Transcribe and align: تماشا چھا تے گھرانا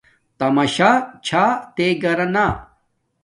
تماشا 0.39 0.91
چھا 1.25 1.43
تے 1.75 1.85
گھرانا 2.03 2.45